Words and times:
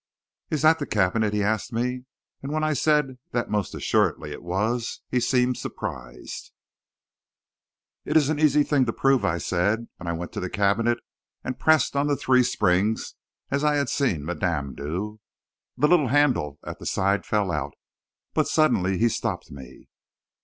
"'Is 0.49 0.63
that 0.63 0.79
the 0.79 0.87
cabinet?' 0.87 1.31
he 1.31 1.43
asked 1.43 1.71
me, 1.71 2.05
and 2.41 2.51
when 2.51 2.63
I 2.63 2.73
said 2.73 3.19
that 3.33 3.51
most 3.51 3.75
assuredly 3.75 4.31
it 4.31 4.41
was, 4.41 5.01
he 5.11 5.19
seemed 5.19 5.57
surprised. 5.57 6.51
"'It 8.03 8.17
is 8.17 8.27
an 8.27 8.39
easy 8.39 8.63
thing 8.63 8.85
to 8.85 8.93
prove,' 8.93 9.23
I 9.23 9.37
said, 9.37 9.89
and 9.99 10.09
I 10.09 10.13
went 10.13 10.31
to 10.31 10.39
the 10.39 10.49
cabinet 10.49 10.97
and 11.43 11.59
pressed 11.59 11.95
on 11.95 12.07
the 12.07 12.17
three 12.17 12.41
springs, 12.41 13.13
as 13.51 13.63
I 13.63 13.75
had 13.75 13.89
seen 13.89 14.25
madame 14.25 14.73
do. 14.73 15.19
The 15.77 15.87
little 15.87 16.07
handle 16.07 16.57
at 16.65 16.79
the 16.79 16.87
side 16.87 17.23
fell 17.23 17.51
out, 17.51 17.75
but 18.33 18.47
suddenly 18.47 18.97
he 18.97 19.07
stopped 19.07 19.51
me. 19.51 19.87